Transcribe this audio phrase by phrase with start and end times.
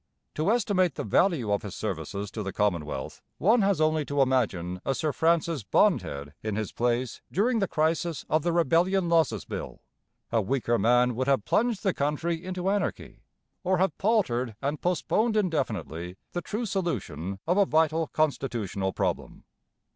[0.33, 4.81] To estimate the value of his services to the commonwealth, one has only to imagine
[4.83, 9.45] a Sir Francis Bond Head in his place during the crisis of the Rebellion Losses
[9.45, 9.83] Bill.
[10.31, 13.21] A weaker man would have plunged the country into anarchy,
[13.63, 19.43] or have paltered and postponed indefinitely the true solution of a vital constitutional problem.